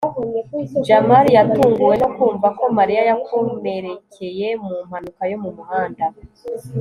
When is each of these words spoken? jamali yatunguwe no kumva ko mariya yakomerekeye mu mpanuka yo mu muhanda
jamali 0.87 1.29
yatunguwe 1.37 1.95
no 2.01 2.09
kumva 2.15 2.47
ko 2.57 2.63
mariya 2.77 3.01
yakomerekeye 3.09 4.47
mu 4.65 4.75
mpanuka 4.87 5.21
yo 5.31 5.37
mu 5.43 5.49
muhanda 5.57 6.05